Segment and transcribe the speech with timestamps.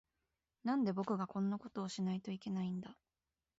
[0.63, 2.97] なんで、僕がこんなことをしないといけないんだ。